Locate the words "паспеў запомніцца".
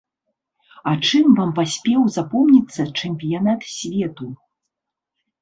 1.59-2.81